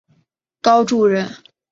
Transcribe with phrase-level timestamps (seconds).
[0.63, 1.29] 高翥人。